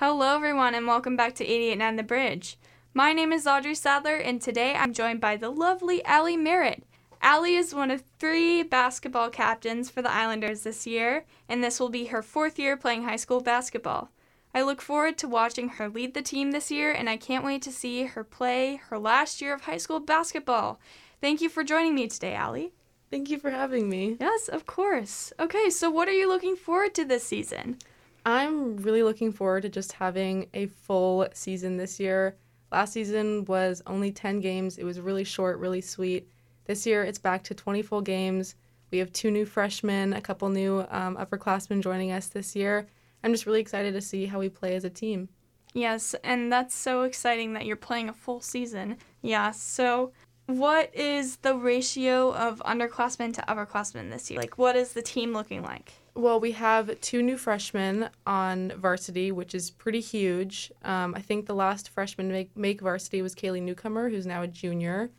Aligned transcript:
Hello, 0.00 0.36
everyone, 0.36 0.76
and 0.76 0.86
welcome 0.86 1.16
back 1.16 1.34
to 1.34 1.44
889 1.44 1.96
The 1.96 2.02
Bridge. 2.04 2.56
My 2.94 3.12
name 3.12 3.32
is 3.32 3.48
Audrey 3.48 3.74
Sadlier, 3.74 4.18
and 4.18 4.40
today 4.40 4.74
I'm 4.76 4.92
joined 4.92 5.20
by 5.20 5.36
the 5.36 5.50
lovely 5.50 6.04
Ally 6.04 6.36
Merritt. 6.36 6.84
Ally 7.20 7.48
is 7.48 7.74
one 7.74 7.90
of 7.90 8.04
three 8.20 8.62
basketball 8.62 9.28
captains 9.28 9.90
for 9.90 10.00
the 10.00 10.12
Islanders 10.12 10.62
this 10.62 10.86
year, 10.86 11.24
and 11.48 11.64
this 11.64 11.80
will 11.80 11.88
be 11.88 12.04
her 12.04 12.22
fourth 12.22 12.60
year 12.60 12.76
playing 12.76 13.02
high 13.02 13.16
school 13.16 13.40
basketball. 13.40 14.12
I 14.54 14.62
look 14.62 14.80
forward 14.80 15.18
to 15.18 15.26
watching 15.26 15.68
her 15.68 15.88
lead 15.88 16.14
the 16.14 16.22
team 16.22 16.52
this 16.52 16.70
year, 16.70 16.92
and 16.92 17.10
I 17.10 17.16
can't 17.16 17.44
wait 17.44 17.62
to 17.62 17.72
see 17.72 18.04
her 18.04 18.22
play 18.22 18.76
her 18.90 19.00
last 19.00 19.42
year 19.42 19.52
of 19.52 19.62
high 19.62 19.78
school 19.78 19.98
basketball. 19.98 20.78
Thank 21.20 21.40
you 21.40 21.48
for 21.48 21.64
joining 21.64 21.96
me 21.96 22.06
today, 22.06 22.34
Ally. 22.34 22.68
Thank 23.10 23.30
you 23.30 23.38
for 23.40 23.50
having 23.50 23.88
me. 23.88 24.16
Yes, 24.20 24.46
of 24.46 24.64
course. 24.64 25.32
Okay, 25.40 25.70
so 25.70 25.90
what 25.90 26.06
are 26.06 26.12
you 26.12 26.28
looking 26.28 26.54
forward 26.54 26.94
to 26.94 27.04
this 27.04 27.24
season? 27.24 27.78
I'm 28.24 28.76
really 28.76 29.02
looking 29.02 29.32
forward 29.32 29.62
to 29.62 29.68
just 29.68 29.92
having 29.92 30.48
a 30.54 30.66
full 30.66 31.26
season 31.32 31.76
this 31.76 31.98
year. 31.98 32.36
Last 32.70 32.92
season 32.92 33.44
was 33.46 33.82
only 33.86 34.12
10 34.12 34.40
games. 34.40 34.78
It 34.78 34.84
was 34.84 35.00
really 35.00 35.24
short, 35.24 35.58
really 35.58 35.80
sweet. 35.80 36.28
This 36.64 36.86
year 36.86 37.02
it's 37.04 37.18
back 37.18 37.42
to 37.44 37.54
20 37.54 37.82
full 37.82 38.02
games. 38.02 38.54
We 38.90 38.98
have 38.98 39.12
two 39.12 39.30
new 39.30 39.44
freshmen, 39.44 40.12
a 40.12 40.20
couple 40.20 40.48
new 40.48 40.86
um, 40.90 41.16
upperclassmen 41.16 41.82
joining 41.82 42.12
us 42.12 42.28
this 42.28 42.54
year. 42.54 42.86
I'm 43.22 43.32
just 43.32 43.46
really 43.46 43.60
excited 43.60 43.94
to 43.94 44.00
see 44.00 44.26
how 44.26 44.38
we 44.38 44.48
play 44.48 44.76
as 44.76 44.84
a 44.84 44.90
team. 44.90 45.28
Yes, 45.74 46.14
and 46.24 46.50
that's 46.50 46.74
so 46.74 47.02
exciting 47.02 47.52
that 47.52 47.66
you're 47.66 47.76
playing 47.76 48.08
a 48.08 48.12
full 48.12 48.40
season. 48.40 48.96
Yeah, 49.22 49.50
so 49.50 50.12
what 50.48 50.94
is 50.94 51.36
the 51.36 51.54
ratio 51.54 52.34
of 52.34 52.60
underclassmen 52.60 53.34
to 53.34 53.42
upperclassmen 53.42 54.10
this 54.10 54.30
year? 54.30 54.40
Like, 54.40 54.56
what 54.56 54.76
is 54.76 54.94
the 54.94 55.02
team 55.02 55.34
looking 55.34 55.62
like? 55.62 55.92
Well, 56.14 56.40
we 56.40 56.52
have 56.52 56.98
two 57.02 57.22
new 57.22 57.36
freshmen 57.36 58.08
on 58.26 58.72
varsity, 58.78 59.30
which 59.30 59.54
is 59.54 59.70
pretty 59.70 60.00
huge. 60.00 60.72
Um, 60.82 61.14
I 61.14 61.20
think 61.20 61.44
the 61.44 61.54
last 61.54 61.90
freshman 61.90 62.28
to 62.28 62.32
make, 62.32 62.56
make 62.56 62.80
varsity 62.80 63.20
was 63.20 63.34
Kaylee 63.34 63.62
Newcomer, 63.62 64.08
who's 64.08 64.26
now 64.26 64.40
a 64.40 64.46
junior. 64.46 65.10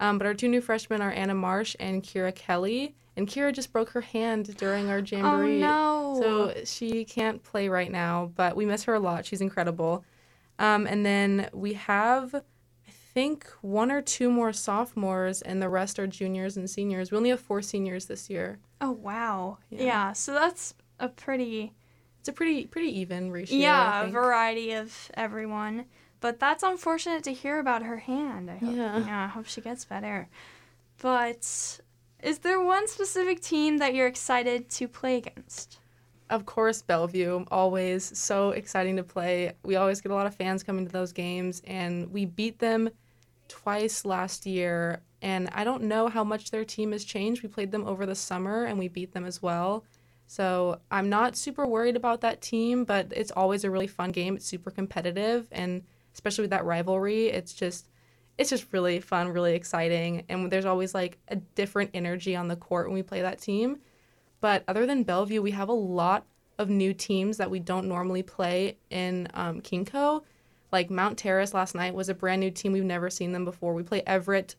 Um, 0.00 0.16
but 0.16 0.26
our 0.26 0.32
two 0.32 0.48
new 0.48 0.62
freshmen 0.62 1.02
are 1.02 1.12
Anna 1.12 1.34
Marsh 1.34 1.76
and 1.78 2.02
Kira 2.02 2.34
Kelly. 2.34 2.94
And 3.18 3.28
Kira 3.28 3.52
just 3.52 3.74
broke 3.74 3.90
her 3.90 4.00
hand 4.00 4.56
during 4.56 4.88
our 4.88 5.00
jamboree. 5.04 5.62
Oh, 5.62 6.16
no. 6.18 6.20
So 6.22 6.64
she 6.64 7.04
can't 7.04 7.42
play 7.42 7.68
right 7.68 7.92
now, 7.92 8.32
but 8.34 8.56
we 8.56 8.64
miss 8.64 8.84
her 8.84 8.94
a 8.94 9.00
lot. 9.00 9.26
She's 9.26 9.42
incredible. 9.42 10.06
Um, 10.58 10.86
and 10.86 11.04
then 11.04 11.50
we 11.52 11.74
have 11.74 12.42
think 13.14 13.46
one 13.60 13.90
or 13.90 14.02
two 14.02 14.30
more 14.30 14.52
sophomores, 14.52 15.42
and 15.42 15.60
the 15.60 15.68
rest 15.68 15.98
are 15.98 16.06
juniors 16.06 16.56
and 16.56 16.68
seniors. 16.68 17.10
We 17.10 17.16
only 17.16 17.30
have 17.30 17.40
four 17.40 17.62
seniors 17.62 18.06
this 18.06 18.30
year. 18.30 18.58
Oh 18.80 18.92
wow! 18.92 19.58
Yeah, 19.70 19.82
yeah 19.82 20.12
so 20.12 20.32
that's 20.32 20.74
a 20.98 21.08
pretty. 21.08 21.72
It's 22.20 22.28
a 22.28 22.32
pretty 22.32 22.66
pretty 22.66 22.98
even 23.00 23.30
ratio. 23.30 23.58
Yeah, 23.58 24.04
a 24.04 24.10
variety 24.10 24.72
of 24.72 25.10
everyone. 25.14 25.86
But 26.20 26.38
that's 26.38 26.62
unfortunate 26.62 27.24
to 27.24 27.32
hear 27.32 27.58
about 27.58 27.82
her 27.82 27.96
hand. 27.96 28.50
I 28.50 28.58
hope, 28.58 28.76
yeah. 28.76 28.98
Yeah, 28.98 29.24
I 29.24 29.28
hope 29.28 29.46
she 29.46 29.62
gets 29.62 29.86
better. 29.86 30.28
But 31.00 31.80
is 32.22 32.38
there 32.40 32.60
one 32.60 32.86
specific 32.88 33.40
team 33.40 33.78
that 33.78 33.94
you're 33.94 34.06
excited 34.06 34.68
to 34.70 34.86
play 34.86 35.16
against? 35.16 35.78
Of 36.30 36.46
course, 36.46 36.80
Bellevue, 36.80 37.44
always 37.50 38.16
so 38.16 38.50
exciting 38.50 38.96
to 38.96 39.02
play. 39.02 39.52
We 39.64 39.74
always 39.74 40.00
get 40.00 40.12
a 40.12 40.14
lot 40.14 40.26
of 40.28 40.34
fans 40.34 40.62
coming 40.62 40.86
to 40.86 40.92
those 40.92 41.12
games, 41.12 41.60
and 41.66 42.12
we 42.12 42.24
beat 42.24 42.60
them 42.60 42.88
twice 43.48 44.04
last 44.04 44.46
year, 44.46 45.02
and 45.22 45.50
I 45.52 45.64
don't 45.64 45.82
know 45.82 46.06
how 46.08 46.22
much 46.22 46.52
their 46.52 46.64
team 46.64 46.92
has 46.92 47.04
changed. 47.04 47.42
We 47.42 47.48
played 47.48 47.72
them 47.72 47.84
over 47.84 48.06
the 48.06 48.14
summer 48.14 48.64
and 48.64 48.78
we 48.78 48.86
beat 48.86 49.12
them 49.12 49.24
as 49.24 49.42
well. 49.42 49.84
So 50.28 50.80
I'm 50.92 51.08
not 51.08 51.36
super 51.36 51.66
worried 51.66 51.96
about 51.96 52.20
that 52.20 52.40
team, 52.40 52.84
but 52.84 53.08
it's 53.10 53.32
always 53.32 53.64
a 53.64 53.70
really 53.70 53.88
fun 53.88 54.10
game. 54.12 54.36
It's 54.36 54.46
super 54.46 54.70
competitive, 54.70 55.48
and 55.50 55.82
especially 56.14 56.42
with 56.42 56.50
that 56.52 56.64
rivalry, 56.64 57.26
it's 57.26 57.52
just 57.52 57.88
it's 58.38 58.50
just 58.50 58.72
really 58.72 59.00
fun, 59.00 59.28
really 59.28 59.54
exciting, 59.54 60.24
and 60.28 60.50
there's 60.50 60.64
always 60.64 60.94
like 60.94 61.18
a 61.28 61.36
different 61.36 61.90
energy 61.92 62.36
on 62.36 62.46
the 62.46 62.56
court 62.56 62.86
when 62.86 62.94
we 62.94 63.02
play 63.02 63.20
that 63.22 63.40
team. 63.40 63.80
But 64.40 64.64
other 64.68 64.86
than 64.86 65.02
Bellevue, 65.02 65.42
we 65.42 65.50
have 65.52 65.68
a 65.68 65.74
lot 65.74 66.26
of 66.58 66.68
new 66.68 66.92
teams 66.92 67.38
that 67.38 67.50
we 67.50 67.58
don't 67.58 67.88
normally 67.88 68.22
play 68.22 68.76
in 68.90 69.28
um, 69.34 69.60
KingCo. 69.60 70.22
Like 70.72 70.90
Mount 70.90 71.18
Terrace 71.18 71.54
last 71.54 71.74
night 71.74 71.94
was 71.94 72.08
a 72.08 72.14
brand 72.14 72.40
new 72.40 72.50
team. 72.50 72.72
We've 72.72 72.84
never 72.84 73.10
seen 73.10 73.32
them 73.32 73.44
before. 73.44 73.74
We 73.74 73.82
play 73.82 74.02
Everett 74.06 74.56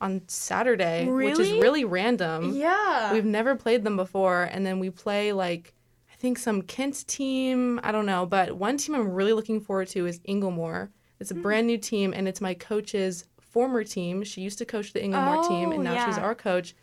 on 0.00 0.22
Saturday, 0.26 1.06
really? 1.06 1.30
which 1.30 1.38
is 1.38 1.52
really 1.52 1.84
random. 1.84 2.54
Yeah. 2.54 3.12
We've 3.12 3.24
never 3.24 3.54
played 3.54 3.84
them 3.84 3.96
before. 3.96 4.44
And 4.44 4.66
then 4.66 4.80
we 4.80 4.90
play 4.90 5.32
like 5.32 5.74
I 6.10 6.16
think 6.16 6.38
some 6.38 6.62
Kent 6.62 7.06
team. 7.06 7.80
I 7.82 7.92
don't 7.92 8.06
know, 8.06 8.26
but 8.26 8.52
one 8.56 8.76
team 8.76 8.94
I'm 8.94 9.12
really 9.12 9.32
looking 9.32 9.60
forward 9.60 9.88
to 9.88 10.06
is 10.06 10.20
Inglemoor. 10.24 10.90
It's 11.20 11.30
a 11.30 11.34
mm. 11.34 11.42
brand 11.42 11.68
new 11.68 11.78
team 11.78 12.12
and 12.12 12.26
it's 12.26 12.40
my 12.40 12.54
coach's 12.54 13.26
former 13.40 13.84
team. 13.84 14.24
She 14.24 14.40
used 14.40 14.58
to 14.58 14.64
coach 14.64 14.92
the 14.92 15.00
Inglemoor 15.00 15.44
oh, 15.44 15.48
team 15.48 15.70
and 15.70 15.84
now 15.84 15.94
yeah. 15.94 16.06
she's 16.06 16.18
our 16.18 16.34
coach. 16.34 16.74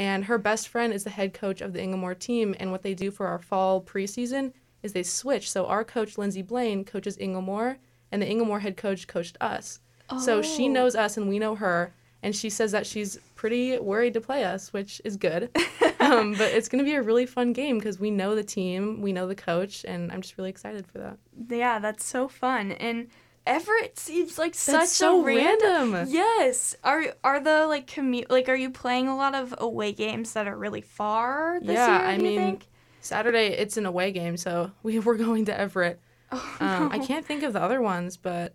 And 0.00 0.24
her 0.24 0.38
best 0.38 0.68
friend 0.68 0.94
is 0.94 1.04
the 1.04 1.10
head 1.10 1.34
coach 1.34 1.60
of 1.60 1.74
the 1.74 1.82
Inglemoor 1.82 2.14
team. 2.14 2.56
And 2.58 2.72
what 2.72 2.80
they 2.80 2.94
do 2.94 3.10
for 3.10 3.26
our 3.26 3.38
fall 3.38 3.82
preseason 3.82 4.54
is 4.82 4.94
they 4.94 5.02
switch. 5.02 5.50
So 5.50 5.66
our 5.66 5.84
coach 5.84 6.16
Lindsay 6.16 6.40
Blaine 6.40 6.86
coaches 6.86 7.18
Inglemoor 7.18 7.76
and 8.10 8.22
the 8.22 8.26
Inglemoor 8.26 8.60
head 8.60 8.78
coach 8.78 9.06
coached 9.06 9.36
us. 9.42 9.80
Oh. 10.08 10.18
So 10.18 10.40
she 10.40 10.70
oh. 10.70 10.72
knows 10.72 10.96
us 10.96 11.18
and 11.18 11.28
we 11.28 11.38
know 11.38 11.54
her. 11.54 11.92
And 12.22 12.34
she 12.34 12.48
says 12.48 12.72
that 12.72 12.86
she's 12.86 13.18
pretty 13.34 13.78
worried 13.78 14.14
to 14.14 14.22
play 14.22 14.42
us, 14.42 14.72
which 14.72 15.02
is 15.04 15.18
good. 15.18 15.50
um, 16.00 16.32
but 16.32 16.50
it's 16.50 16.70
going 16.70 16.82
to 16.82 16.90
be 16.90 16.96
a 16.96 17.02
really 17.02 17.26
fun 17.26 17.52
game 17.52 17.76
because 17.76 18.00
we 18.00 18.10
know 18.10 18.34
the 18.34 18.42
team, 18.42 19.02
we 19.02 19.12
know 19.12 19.26
the 19.26 19.34
coach, 19.34 19.84
and 19.84 20.10
I'm 20.10 20.22
just 20.22 20.38
really 20.38 20.50
excited 20.50 20.86
for 20.86 20.98
that. 20.98 21.18
Yeah, 21.50 21.78
that's 21.78 22.06
so 22.06 22.26
fun. 22.26 22.72
And 22.72 23.08
Everett 23.50 23.98
seems 23.98 24.38
like 24.38 24.52
that's 24.52 24.60
such 24.60 24.88
so 24.88 25.20
a 25.20 25.24
random. 25.24 25.92
random. 25.92 26.08
Yes. 26.08 26.76
Are 26.84 27.02
are 27.24 27.40
the 27.40 27.66
like 27.66 27.88
commute 27.88 28.30
like 28.30 28.48
are 28.48 28.54
you 28.54 28.70
playing 28.70 29.08
a 29.08 29.16
lot 29.16 29.34
of 29.34 29.52
away 29.58 29.92
games 29.92 30.34
that 30.34 30.46
are 30.46 30.56
really 30.56 30.82
far 30.82 31.58
this 31.60 31.74
yeah, 31.74 31.98
year? 31.98 32.06
I 32.06 32.16
mean, 32.16 32.38
think? 32.38 32.66
Saturday 33.00 33.48
it's 33.48 33.76
an 33.76 33.86
away 33.86 34.12
game, 34.12 34.36
so 34.36 34.70
we 34.84 35.00
we're 35.00 35.16
going 35.16 35.46
to 35.46 35.58
Everett. 35.58 36.00
Oh, 36.30 36.56
um, 36.60 36.88
no. 36.88 36.90
I 36.92 37.04
can't 37.04 37.26
think 37.26 37.42
of 37.42 37.52
the 37.52 37.60
other 37.60 37.82
ones, 37.82 38.16
but 38.16 38.54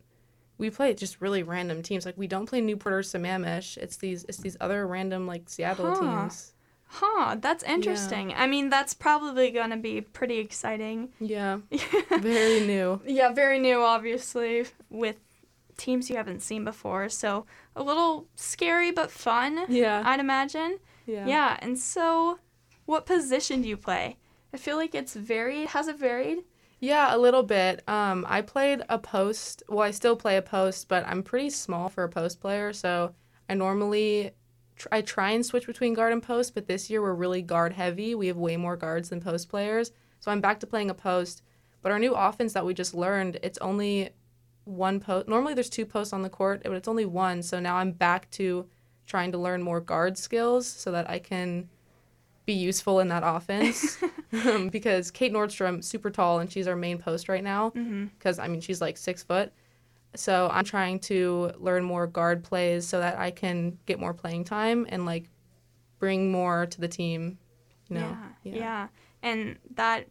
we 0.58 0.70
play 0.70 0.94
just 0.94 1.20
really 1.20 1.44
random 1.44 1.84
teams. 1.84 2.06
Like 2.06 2.18
we 2.18 2.28
don't 2.28 2.46
play 2.48 2.62
Newport 2.62 2.94
or 2.94 3.02
Sammamish. 3.02 3.78
It's 3.78 3.98
these 3.98 4.24
it's 4.30 4.38
these 4.38 4.56
other 4.62 4.88
random 4.88 5.28
like 5.28 5.50
Seattle 5.50 5.94
huh. 5.94 6.00
teams. 6.00 6.54
Huh, 6.88 7.36
that's 7.40 7.64
interesting. 7.64 8.30
Yeah. 8.30 8.44
I 8.44 8.48
mean, 8.48 8.70
that's 8.70 8.94
probably 8.94 9.52
going 9.52 9.72
to 9.72 9.78
be 9.78 10.02
pretty 10.02 10.38
exciting. 10.38 11.10
Yeah. 11.20 11.60
very 12.20 12.62
new. 12.62 13.02
Yeah, 13.06 13.34
very 13.34 13.60
new 13.60 13.82
obviously 13.82 14.66
with 14.90 15.18
teams 15.78 16.10
you 16.10 16.16
haven't 16.16 16.42
seen 16.42 16.64
before. 16.64 17.10
So, 17.10 17.46
a 17.76 17.84
little 17.84 18.28
scary 18.36 18.92
but 18.92 19.12
fun. 19.12 19.66
Yeah. 19.68 20.04
I'd 20.06 20.20
imagine. 20.20 20.80
Yeah. 21.06 21.28
Yeah, 21.28 21.58
and 21.60 21.78
so 21.78 22.40
what 22.86 23.06
position 23.06 23.62
do 23.62 23.68
you 23.68 23.78
play? 23.78 24.18
I 24.54 24.58
feel 24.58 24.78
like 24.78 24.96
it's 24.96 25.16
varied. 25.16 25.70
Has 25.70 25.88
it 25.88 26.00
varied? 26.00 26.40
Yeah, 26.80 27.16
a 27.16 27.18
little 27.18 27.44
bit. 27.44 27.84
Um, 27.88 28.26
I 28.30 28.42
played 28.42 28.84
a 28.90 29.00
post. 29.00 29.64
Well, 29.68 29.82
I 29.82 29.92
still 29.92 30.16
play 30.16 30.38
a 30.38 30.42
post, 30.42 30.88
but 30.88 31.06
I'm 31.08 31.24
pretty 31.24 31.50
small 31.50 31.90
for 31.90 32.04
a 32.04 32.10
post 32.10 32.40
player. 32.40 32.74
So 32.74 33.14
I 33.50 33.54
normally 33.54 34.32
tr- 34.76 34.88
I 34.92 35.02
try 35.02 35.32
and 35.32 35.46
switch 35.46 35.68
between 35.68 35.94
guard 35.94 36.14
and 36.14 36.22
post. 36.22 36.54
But 36.54 36.68
this 36.68 36.90
year 36.90 37.02
we're 37.02 37.14
really 37.14 37.42
guard 37.42 37.74
heavy. 37.74 38.16
We 38.16 38.28
have 38.28 38.38
way 38.38 38.58
more 38.58 38.78
guards 38.78 39.10
than 39.10 39.22
post 39.22 39.50
players. 39.50 39.92
So 40.20 40.32
I'm 40.32 40.42
back 40.42 40.60
to 40.62 40.68
playing 40.68 40.90
a 40.90 40.94
post. 40.96 41.42
But 41.82 41.92
our 41.92 42.00
new 42.00 42.14
offense 42.14 42.54
that 42.54 42.66
we 42.66 42.74
just 42.74 42.96
learned, 42.96 43.40
it's 43.44 43.60
only 43.60 44.10
one 44.64 45.00
post. 45.00 45.28
Normally 45.28 45.54
there's 45.54 45.70
two 45.70 45.86
posts 45.86 46.14
on 46.14 46.24
the 46.24 46.30
court, 46.30 46.62
but 46.64 46.74
it's 46.74 46.88
only 46.88 47.06
one. 47.06 47.44
So 47.44 47.60
now 47.60 47.76
I'm 47.76 47.92
back 47.92 48.30
to 48.32 48.66
trying 49.06 49.32
to 49.32 49.38
learn 49.38 49.62
more 49.62 49.80
guard 49.80 50.18
skills 50.18 50.68
so 50.68 50.92
that 50.92 51.10
I 51.10 51.20
can 51.20 51.70
be 52.46 52.54
useful 52.54 53.00
in 53.00 53.08
that 53.10 53.24
offense 53.26 53.98
um, 54.46 54.70
because 54.72 55.12
Kate 55.12 55.34
Nordstrom 55.34 55.84
super 55.84 56.10
tall 56.10 56.40
and 56.40 56.52
she's 56.52 56.68
our 56.68 56.76
main 56.76 56.98
post 56.98 57.28
right 57.28 57.44
now 57.44 57.70
because 57.72 58.38
mm-hmm. 58.38 58.42
I 58.42 58.48
mean 58.48 58.62
she's 58.62 58.82
like 58.82 58.98
six 58.98 59.24
foot. 59.24 59.52
So 60.20 60.50
I'm 60.52 60.66
trying 60.66 61.00
to 61.02 61.52
learn 61.58 61.84
more 61.84 62.08
guard 62.08 62.44
plays 62.44 62.88
so 62.88 63.00
that 63.00 63.18
I 63.18 63.32
can 63.32 63.78
get 63.86 64.00
more 64.00 64.14
playing 64.14 64.46
time 64.46 64.86
and 64.90 65.06
like 65.06 65.30
bring 66.00 66.32
more 66.32 66.66
to 66.66 66.82
the 66.82 66.88
team. 66.88 67.38
You 67.90 67.98
know? 67.98 68.18
yeah, 68.44 68.52
yeah, 68.52 68.56
yeah, 68.56 68.88
and 69.22 69.58
that 69.76 70.08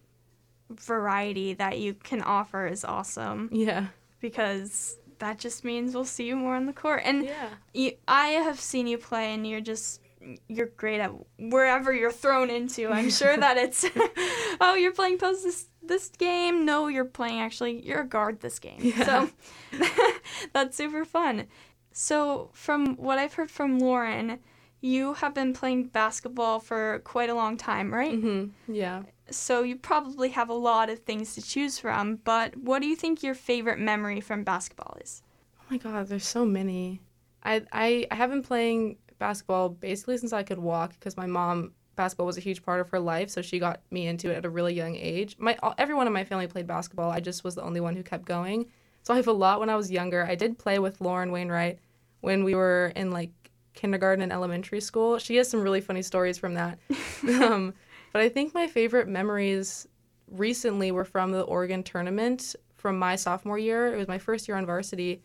variety 0.70 1.54
that 1.54 1.78
you 1.78 1.94
can 1.94 2.22
offer 2.22 2.66
is 2.66 2.84
awesome. 2.84 3.48
Yeah, 3.52 3.86
because 4.20 4.98
that 5.18 5.38
just 5.38 5.64
means 5.64 5.94
we'll 5.94 6.04
see 6.04 6.26
you 6.26 6.36
more 6.36 6.54
on 6.54 6.66
the 6.66 6.72
court. 6.72 7.02
And 7.04 7.24
yeah. 7.24 7.48
you, 7.72 7.92
I 8.06 8.28
have 8.28 8.60
seen 8.60 8.86
you 8.86 8.98
play, 8.98 9.34
and 9.34 9.46
you're 9.46 9.60
just 9.60 10.00
you're 10.48 10.66
great 10.76 11.00
at 11.00 11.12
wherever 11.38 11.92
you're 11.92 12.12
thrown 12.12 12.50
into. 12.50 12.88
I'm 12.88 13.10
sure 13.10 13.36
that 13.36 13.56
it's 13.56 13.84
oh 14.60 14.74
you're 14.74 14.92
playing 14.92 15.18
post 15.18 15.42
this 15.44 15.68
this 15.82 16.08
game. 16.08 16.64
No, 16.64 16.88
you're 16.88 17.04
playing 17.04 17.40
actually 17.40 17.84
you're 17.84 18.00
a 18.02 18.06
guard 18.06 18.40
this 18.40 18.58
game. 18.58 18.78
Yeah. 18.80 19.04
So 19.04 19.30
that's 20.52 20.76
super 20.76 21.04
fun. 21.04 21.46
So 21.92 22.50
from 22.52 22.96
what 22.96 23.18
I've 23.18 23.34
heard 23.34 23.50
from 23.50 23.78
Lauren, 23.78 24.38
you 24.80 25.14
have 25.14 25.34
been 25.34 25.52
playing 25.54 25.84
basketball 25.84 26.60
for 26.60 27.00
quite 27.04 27.30
a 27.30 27.34
long 27.34 27.56
time, 27.56 27.92
right? 27.92 28.12
Mm-hmm. 28.12 28.72
Yeah. 28.72 29.02
so 29.30 29.62
you 29.62 29.76
probably 29.76 30.30
have 30.30 30.48
a 30.50 30.54
lot 30.54 30.90
of 30.90 30.98
things 31.00 31.34
to 31.34 31.42
choose 31.42 31.78
from, 31.78 32.16
but 32.24 32.56
what 32.56 32.82
do 32.82 32.88
you 32.88 32.96
think 32.96 33.22
your 33.22 33.34
favorite 33.34 33.78
memory 33.78 34.20
from 34.20 34.44
basketball 34.44 34.98
is? 35.00 35.22
Oh 35.60 35.64
my 35.70 35.78
god, 35.78 36.08
there's 36.08 36.26
so 36.26 36.44
many. 36.44 37.00
I 37.42 37.62
I, 37.72 38.06
I 38.10 38.14
have 38.14 38.30
been 38.30 38.42
playing 38.42 38.96
basketball 39.18 39.68
basically 39.68 40.18
since 40.18 40.32
I 40.32 40.42
could 40.42 40.58
walk 40.58 40.92
because 40.92 41.16
my 41.16 41.26
mom 41.26 41.72
basketball 41.96 42.26
was 42.26 42.36
a 42.36 42.40
huge 42.40 42.62
part 42.62 42.80
of 42.80 42.90
her 42.90 42.98
life, 43.00 43.30
so 43.30 43.42
she 43.42 43.58
got 43.58 43.80
me 43.90 44.06
into 44.06 44.30
it 44.30 44.36
at 44.36 44.44
a 44.44 44.50
really 44.50 44.74
young 44.74 44.96
age. 44.96 45.36
My 45.38 45.56
everyone 45.78 46.06
in 46.06 46.12
my 46.12 46.24
family 46.24 46.46
played 46.46 46.66
basketball. 46.66 47.10
I 47.10 47.20
just 47.20 47.44
was 47.44 47.54
the 47.54 47.62
only 47.62 47.80
one 47.80 47.94
who 47.94 48.02
kept 48.02 48.24
going. 48.24 48.66
So 49.02 49.12
I 49.12 49.18
have 49.18 49.26
a 49.26 49.32
lot 49.32 49.60
when 49.60 49.68
I 49.68 49.76
was 49.76 49.90
younger. 49.90 50.24
I 50.24 50.34
did 50.34 50.58
play 50.58 50.78
with 50.78 51.00
Lauren 51.00 51.30
Wainwright 51.30 51.78
when 52.20 52.42
we 52.42 52.54
were 52.54 52.92
in 52.96 53.10
like 53.10 53.30
kindergarten 53.74 54.22
and 54.22 54.32
elementary 54.32 54.80
school. 54.80 55.18
She 55.18 55.36
has 55.36 55.48
some 55.48 55.60
really 55.60 55.80
funny 55.80 56.02
stories 56.02 56.38
from 56.38 56.54
that. 56.54 56.78
um, 57.40 57.74
but 58.12 58.22
I 58.22 58.28
think 58.28 58.54
my 58.54 58.66
favorite 58.66 59.08
memories 59.08 59.86
recently 60.30 60.90
were 60.90 61.04
from 61.04 61.32
the 61.32 61.42
Oregon 61.42 61.82
tournament 61.82 62.56
from 62.76 62.98
my 62.98 63.16
sophomore 63.16 63.58
year. 63.58 63.92
It 63.92 63.98
was 63.98 64.08
my 64.08 64.18
first 64.18 64.48
year 64.48 64.56
on 64.56 64.66
varsity. 64.66 65.22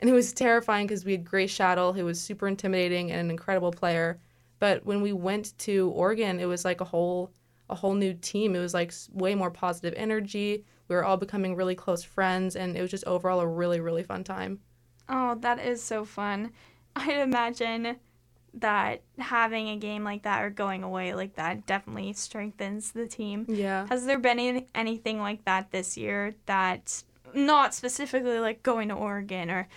And 0.00 0.10
it 0.10 0.12
was 0.12 0.32
terrifying 0.32 0.86
because 0.86 1.04
we 1.04 1.12
had 1.12 1.24
Grace 1.24 1.52
Shattle, 1.52 1.94
who 1.94 2.04
was 2.04 2.20
super 2.20 2.48
intimidating 2.48 3.10
and 3.10 3.20
an 3.20 3.30
incredible 3.30 3.70
player. 3.70 4.20
But 4.58 4.84
when 4.84 5.02
we 5.02 5.12
went 5.12 5.56
to 5.60 5.90
Oregon, 5.90 6.40
it 6.40 6.46
was 6.46 6.64
like 6.64 6.80
a 6.80 6.84
whole 6.84 7.32
a 7.70 7.74
whole 7.74 7.94
new 7.94 8.12
team. 8.14 8.54
It 8.54 8.60
was 8.60 8.74
like 8.74 8.92
way 9.12 9.34
more 9.34 9.50
positive 9.50 9.94
energy. 9.96 10.64
We 10.88 10.96
were 10.96 11.04
all 11.04 11.16
becoming 11.16 11.56
really 11.56 11.74
close 11.74 12.02
friends, 12.02 12.56
and 12.56 12.76
it 12.76 12.82
was 12.82 12.90
just 12.90 13.04
overall 13.06 13.40
a 13.40 13.46
really 13.46 13.80
really 13.80 14.02
fun 14.02 14.24
time. 14.24 14.60
Oh, 15.08 15.36
that 15.36 15.58
is 15.58 15.82
so 15.82 16.04
fun. 16.04 16.52
I'd 16.96 17.20
imagine 17.20 17.96
that 18.54 19.02
having 19.18 19.68
a 19.68 19.76
game 19.76 20.04
like 20.04 20.22
that 20.22 20.42
or 20.42 20.50
going 20.50 20.84
away 20.84 21.12
like 21.14 21.34
that 21.34 21.66
definitely 21.66 22.12
strengthens 22.12 22.92
the 22.92 23.06
team. 23.06 23.44
Yeah. 23.48 23.86
Has 23.88 24.06
there 24.06 24.18
been 24.18 24.38
any, 24.38 24.68
anything 24.74 25.18
like 25.18 25.44
that 25.44 25.72
this 25.72 25.96
year 25.96 26.34
that 26.46 27.02
not 27.34 27.74
specifically 27.74 28.38
like 28.38 28.62
going 28.62 28.88
to 28.88 28.94
Oregon 28.94 29.50
or 29.50 29.68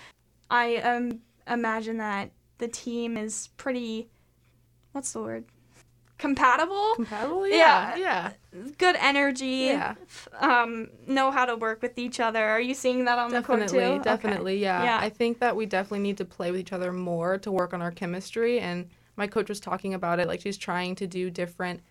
I 0.50 0.78
um 0.78 1.20
imagine 1.48 1.98
that 1.98 2.32
the 2.58 2.68
team 2.68 3.18
is 3.18 3.50
pretty 3.58 4.10
what's 4.92 5.14
the 5.14 5.22
word? 5.22 5.46
Compatible? 6.18 6.96
Compatible? 6.96 7.48
Yeah. 7.48 7.96
Yeah. 7.96 8.32
Good 8.80 8.96
energy. 9.00 9.70
Yeah. 9.70 9.94
Um, 10.40 10.90
know 11.06 11.30
how 11.30 11.46
to 11.46 11.56
work 11.56 11.82
with 11.84 11.98
each 12.00 12.20
other. 12.20 12.44
Are 12.44 12.60
you 12.60 12.74
seeing 12.74 13.06
that 13.06 13.20
on 13.20 13.30
definitely, 13.30 13.68
the 13.68 13.74
court 13.74 13.98
too? 13.98 14.04
Definitely, 14.04 14.54
okay. 14.54 14.62
yeah. 14.62 14.84
yeah. 14.84 14.98
I 15.00 15.10
think 15.10 15.40
that 15.40 15.56
we 15.56 15.68
definitely 15.68 16.00
need 16.00 16.18
to 16.18 16.26
play 16.26 16.50
with 16.50 16.60
each 16.60 16.74
other 16.74 16.92
more 16.92 17.38
to 17.38 17.52
work 17.52 17.74
on 17.74 17.84
our 17.84 17.92
chemistry. 17.92 18.60
And 18.60 18.90
my 19.16 19.28
coach 19.28 19.48
was 19.48 19.60
talking 19.60 19.94
about 19.94 20.20
it. 20.20 20.28
Like 20.28 20.42
she's 20.42 20.58
trying 20.58 20.96
to 20.96 21.06
do 21.06 21.30
different 21.30 21.82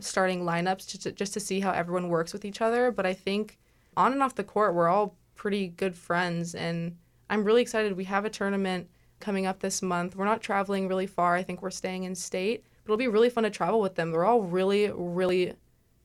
starting 0.00 0.42
lineups 0.42 0.88
just 0.88 1.02
to, 1.04 1.12
just 1.12 1.32
to 1.34 1.40
see 1.40 1.60
how 1.60 1.70
everyone 1.70 2.08
works 2.08 2.32
with 2.32 2.44
each 2.44 2.60
other. 2.60 2.90
But 2.90 3.06
I 3.06 3.14
think 3.14 3.56
on 3.96 4.12
and 4.12 4.22
off 4.22 4.34
the 4.34 4.44
court, 4.44 4.74
we're 4.74 4.88
all 4.88 5.16
pretty 5.34 5.68
good 5.68 5.94
friends. 5.94 6.54
And 6.54 6.96
I'm 7.30 7.44
really 7.44 7.62
excited. 7.62 7.96
We 7.96 8.04
have 8.04 8.24
a 8.24 8.30
tournament 8.30 8.88
coming 9.20 9.46
up 9.46 9.60
this 9.60 9.82
month. 9.82 10.16
We're 10.16 10.24
not 10.24 10.42
traveling 10.42 10.88
really 10.88 11.06
far. 11.06 11.34
I 11.34 11.42
think 11.42 11.62
we're 11.62 11.70
staying 11.70 12.04
in 12.04 12.14
state 12.14 12.64
but 12.86 12.92
it'll 12.92 12.98
be 12.98 13.08
really 13.08 13.30
fun 13.30 13.44
to 13.44 13.50
travel 13.50 13.80
with 13.80 13.96
them. 13.96 14.12
They're 14.12 14.24
all 14.24 14.42
really, 14.42 14.90
really 14.94 15.54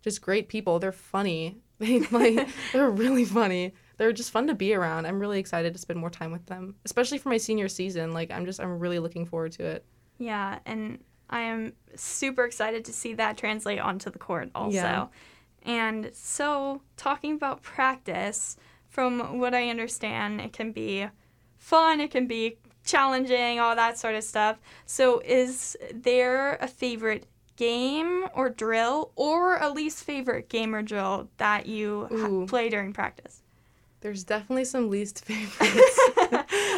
just 0.01 0.21
great 0.21 0.49
people. 0.49 0.79
They're 0.79 0.91
funny. 0.91 1.57
They 1.81 1.99
like 2.11 2.47
they're 2.73 2.91
really 2.91 3.25
funny. 3.25 3.73
They're 3.97 4.13
just 4.13 4.29
fun 4.29 4.45
to 4.45 4.53
be 4.53 4.75
around. 4.75 5.07
I'm 5.07 5.19
really 5.19 5.39
excited 5.39 5.73
to 5.73 5.79
spend 5.79 5.99
more 5.99 6.11
time 6.11 6.31
with 6.31 6.45
them, 6.45 6.75
especially 6.85 7.17
for 7.17 7.29
my 7.29 7.37
senior 7.37 7.67
season. 7.67 8.13
Like 8.13 8.29
I'm 8.29 8.45
just 8.45 8.59
I'm 8.59 8.77
really 8.77 8.99
looking 8.99 9.25
forward 9.25 9.53
to 9.53 9.65
it. 9.65 9.83
Yeah, 10.19 10.59
and 10.67 10.99
I 11.31 11.39
am 11.39 11.73
super 11.95 12.45
excited 12.45 12.85
to 12.85 12.93
see 12.93 13.15
that 13.15 13.35
translate 13.35 13.79
onto 13.79 14.11
the 14.11 14.19
court 14.19 14.51
also. 14.53 14.75
Yeah. 14.75 15.07
And 15.63 16.09
so, 16.13 16.81
talking 16.97 17.33
about 17.33 17.61
practice, 17.61 18.57
from 18.89 19.39
what 19.39 19.53
I 19.53 19.69
understand, 19.69 20.41
it 20.41 20.53
can 20.53 20.71
be 20.71 21.07
fun, 21.57 21.99
it 21.99 22.11
can 22.11 22.27
be 22.27 22.57
challenging, 22.83 23.59
all 23.59 23.75
that 23.75 23.97
sort 23.97 24.15
of 24.15 24.23
stuff. 24.23 24.59
So, 24.85 25.21
is 25.23 25.77
there 25.93 26.55
a 26.55 26.67
favorite 26.67 27.27
game 27.55 28.25
or 28.33 28.49
drill, 28.49 29.11
or 29.15 29.57
a 29.57 29.69
least 29.69 30.03
favorite 30.03 30.49
game 30.49 30.73
or 30.73 30.81
drill 30.81 31.29
that 31.37 31.67
you 31.67 32.07
ha- 32.11 32.45
play 32.47 32.69
during 32.69 32.91
practice? 32.91 33.43
There's 34.01 34.23
definitely 34.23 34.65
some 34.65 34.89
least 34.89 35.23
favorites. 35.25 35.99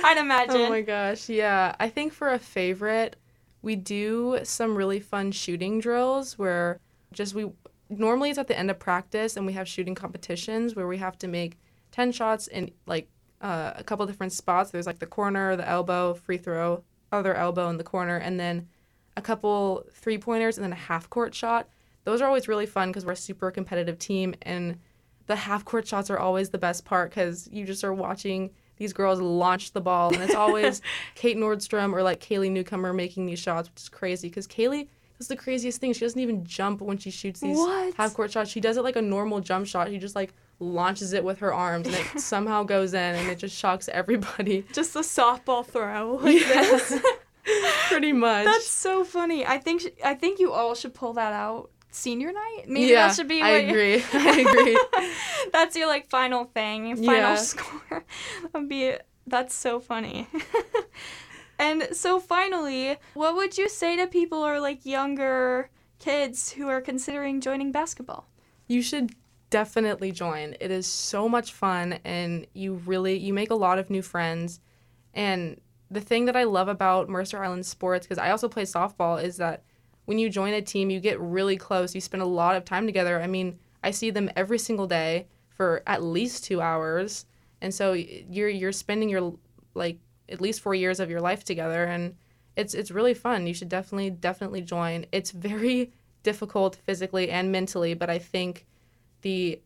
I'd 0.04 0.18
imagine. 0.20 0.58
Oh 0.58 0.70
my 0.70 0.82
gosh, 0.82 1.30
yeah. 1.30 1.76
I 1.80 1.88
think 1.88 2.12
for 2.12 2.30
a 2.34 2.40
favorite, 2.40 3.16
we 3.62 3.78
do 3.78 4.40
some 4.44 4.76
really 4.76 5.00
fun 5.00 5.32
shooting 5.32 5.80
drills 5.80 6.38
where 6.38 6.80
just 7.14 7.34
we 7.34 7.50
normally 8.00 8.30
it's 8.30 8.40
at 8.40 8.48
the 8.48 8.57
end 8.57 8.69
of 8.69 8.80
practice 8.80 9.38
and 9.38 9.45
we 9.45 9.54
have 9.54 9.68
shooting 9.68 9.95
competitions 9.95 10.75
where 10.75 10.88
we 10.88 10.98
have 10.98 11.18
to 11.19 11.28
make 11.28 11.57
10 11.92 12.12
shots 12.12 12.48
in 12.48 12.72
like 12.86 13.07
uh, 13.42 13.74
a 13.75 13.84
couple 13.84 14.06
different 14.06 14.31
spots. 14.31 14.72
There's 14.72 14.88
like 14.88 15.00
the 15.00 15.06
corner, 15.06 15.56
the 15.56 15.68
elbow, 15.68 16.13
free 16.13 16.38
throw, 16.38 16.84
other 17.12 17.36
elbow 17.36 17.69
in 17.69 17.78
the 17.78 17.84
corner, 17.84 18.18
and 18.18 18.40
then 18.40 18.68
a 19.16 19.22
couple 19.22 19.86
three 19.92 20.18
pointers 20.18 20.57
and 20.57 20.63
then 20.63 20.72
a 20.74 20.75
half 20.75 21.10
court 21.10 21.36
shot. 21.36 21.68
Those 22.06 22.22
are 22.22 22.28
always 22.28 22.48
really 22.48 22.66
fun 22.66 22.90
because 22.90 23.06
we're 23.06 23.13
a 23.13 23.18
super 23.18 23.51
competitive 23.51 24.00
team, 24.00 24.34
and 24.42 24.80
the 25.28 25.36
half 25.36 25.63
court 25.66 25.88
shots 25.88 26.10
are 26.10 26.19
always 26.19 26.50
the 26.50 26.57
best 26.57 26.84
part 26.86 27.12
because 27.12 27.48
you 27.51 27.66
just 27.66 27.84
are 27.84 27.94
watching 27.94 28.50
these 28.78 28.94
girls 28.94 29.22
launch 29.22 29.72
the 29.72 29.81
ball, 29.81 30.13
and 30.13 30.24
it's 30.24 30.36
always 30.36 30.81
Kate 31.16 31.38
Nordstrom 31.38 31.94
or 31.94 32.01
like 32.01 32.19
Kaylee 32.19 32.51
Newcomer 32.51 32.94
making 32.94 33.25
these 33.25 33.39
shots, 33.39 33.69
which 33.69 33.81
is 33.84 33.89
crazy 33.89 34.30
because 34.30 34.48
Kaylee 34.48 34.88
does 35.24 35.30
the 35.30 35.42
craziest 35.42 35.80
thing. 35.80 35.94
She 35.94 36.02
doesn't 36.02 36.20
even 36.20 36.44
jump 36.46 36.81
when 36.81 36.98
she 36.98 37.10
shoots 37.10 37.40
these 37.40 37.58
half 37.96 38.14
court 38.14 38.31
shots. 38.31 38.50
She 38.50 38.60
does 38.60 38.75
it 38.78 38.84
like 38.84 38.96
a 38.98 39.02
normal 39.02 39.40
jump 39.40 39.68
shot. 39.68 39.90
She 39.90 39.98
just 39.98 40.16
like 40.16 40.34
launches 40.60 41.14
it 41.14 41.24
with 41.24 41.40
her 41.40 41.54
arms 41.54 41.88
and 41.88 41.96
it 41.96 42.06
somehow 42.20 42.64
goes 42.64 42.94
in 42.94 43.16
and 43.16 43.30
it 43.30 43.38
just 43.38 43.56
shocks 43.58 43.88
everybody. 43.90 44.66
Just 44.74 44.96
a 44.96 45.00
softball 45.00 45.66
throw 45.66 46.20
like 46.22 46.38
this. 46.46 47.02
Pretty 47.90 48.12
much. 48.14 48.46
That's 48.46 48.68
so 48.68 49.04
funny. 49.04 49.46
I 49.46 49.58
think 49.58 49.84
I 50.04 50.14
think 50.14 50.40
you 50.40 50.52
all 50.52 50.75
should 50.75 50.94
pull 50.94 51.14
that 51.14 51.34
out 51.34 51.70
senior 51.92 52.31
night. 52.31 52.64
Maybe 52.68 52.88
yeah, 52.92 53.08
that 53.08 53.16
should 53.16 53.28
be. 53.28 53.42
I 53.42 53.50
agree. 53.50 54.04
I 54.14 54.40
agree. 54.40 55.10
that's 55.52 55.75
your 55.75 55.88
like 55.88 56.10
final 56.10 56.46
thing, 56.46 56.96
final 56.98 57.14
Yeah. 57.14 57.36
score. 57.36 58.04
That'd 58.52 58.70
be. 58.70 58.96
That's 59.25 59.56
so 59.56 59.80
funny. 59.80 60.28
And 61.63 61.95
so 61.95 62.19
finally, 62.19 62.98
what 63.13 63.36
would 63.36 63.57
you 63.57 63.69
say 63.69 63.95
to 63.95 64.06
people 64.06 64.39
or 64.39 64.60
like 64.60 64.86
younger 64.86 65.69
kids 65.98 66.51
who 66.51 66.68
are 66.68 66.81
considering 66.81 67.39
joining 67.39 67.71
basketball? 67.71 68.27
You 68.68 68.81
should 68.81 69.15
definitely 69.50 70.12
join. 70.12 70.57
It 70.60 70.71
is 70.71 70.86
so 70.86 71.30
much 71.30 71.54
fun 71.54 72.00
and 72.04 72.45
you 72.54 72.74
really 72.86 73.18
you 73.18 73.33
make 73.33 73.50
a 73.50 73.56
lot 73.56 73.80
of 73.80 73.89
new 73.89 74.01
friends. 74.01 74.60
And 75.13 75.62
the 75.89 76.01
thing 76.01 76.25
that 76.25 76.36
I 76.36 76.43
love 76.43 76.67
about 76.67 77.08
Mercer 77.08 77.41
Island 77.41 77.65
sports 77.65 78.05
because 78.05 78.17
I 78.17 78.32
also 78.32 78.50
play 78.50 78.63
softball 78.63 79.24
is 79.24 79.38
that 79.38 79.63
when 80.03 80.20
you 80.20 80.29
join 80.29 80.53
a 80.53 80.62
team, 80.62 80.89
you 80.89 81.00
get 81.00 81.17
really 81.22 81.55
close. 81.55 81.96
You 81.96 82.01
spend 82.01 82.24
a 82.24 82.25
lot 82.25 82.58
of 82.58 82.65
time 82.65 82.86
together. 82.86 83.22
I 83.22 83.27
mean, 83.27 83.58
I 83.82 83.91
see 83.91 84.10
them 84.10 84.29
every 84.36 84.60
single 84.60 84.88
day 84.88 85.27
for 85.48 85.82
at 85.88 86.03
least 86.03 86.43
2 86.43 86.60
hours. 86.60 87.25
And 87.62 87.74
so 87.74 87.93
you're 87.93 88.50
you're 88.50 88.74
spending 88.74 89.08
your 89.08 89.34
like 89.75 90.00
at 90.30 90.42
least 90.42 90.62
4 90.62 90.75
years 90.75 91.00
of 91.00 91.10
your 91.10 91.22
life 91.22 91.44
together 91.44 91.84
and 91.86 92.15
it's 92.56 92.74
it's 92.74 92.92
really 92.92 93.13
fun. 93.13 93.48
You 93.48 93.53
should 93.53 93.70
definitely 93.70 94.12
definitely 94.12 94.62
join. 94.62 95.06
It's 95.12 95.32
very 95.32 95.92
difficult 96.22 96.75
physically 96.75 97.30
and 97.30 97.51
mentally, 97.51 97.94
but 97.94 98.10
I 98.10 98.20
think 98.20 98.65
the 99.22 99.60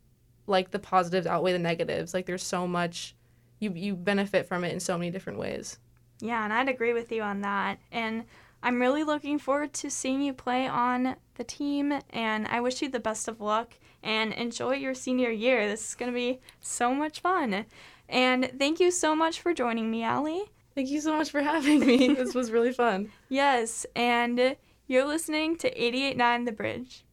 like 0.45 0.71
the 0.71 0.79
positives 0.79 1.27
outweigh 1.27 1.53
the 1.53 1.59
negatives. 1.59 2.13
Like 2.13 2.25
there's 2.25 2.43
so 2.43 2.67
much 2.67 3.15
you 3.59 3.73
you 3.73 3.95
benefit 3.95 4.47
from 4.47 4.63
it 4.63 4.71
in 4.73 4.79
so 4.79 4.97
many 4.97 5.11
different 5.11 5.39
ways. 5.39 5.79
Yeah, 6.19 6.43
and 6.43 6.53
I'd 6.53 6.69
agree 6.69 6.93
with 6.93 7.11
you 7.11 7.21
on 7.21 7.41
that. 7.41 7.79
And 7.91 8.23
I'm 8.63 8.79
really 8.79 9.03
looking 9.03 9.37
forward 9.37 9.73
to 9.73 9.89
seeing 9.89 10.21
you 10.21 10.33
play 10.33 10.67
on 10.67 11.15
the 11.35 11.43
team, 11.43 11.99
and 12.09 12.47
I 12.47 12.59
wish 12.59 12.81
you 12.81 12.89
the 12.89 12.99
best 12.99 13.27
of 13.27 13.39
luck 13.39 13.73
and 14.01 14.33
enjoy 14.33 14.75
your 14.75 14.95
senior 14.95 15.29
year. 15.29 15.67
This 15.67 15.89
is 15.89 15.95
going 15.95 16.11
to 16.11 16.15
be 16.15 16.39
so 16.59 16.93
much 16.93 17.19
fun. 17.19 17.65
And 18.09 18.51
thank 18.57 18.79
you 18.79 18.91
so 18.91 19.15
much 19.15 19.41
for 19.41 19.53
joining 19.53 19.91
me, 19.91 20.03
Ally. 20.03 20.39
Thank 20.75 20.89
you 20.89 21.01
so 21.01 21.15
much 21.15 21.31
for 21.31 21.41
having 21.41 21.79
me. 21.79 22.07
this 22.13 22.35
was 22.35 22.51
really 22.51 22.71
fun. 22.71 23.11
Yes, 23.29 23.85
and 23.95 24.55
you're 24.87 25.05
listening 25.05 25.57
to 25.57 25.67
889 25.69 26.45
The 26.45 26.51
Bridge. 26.51 27.03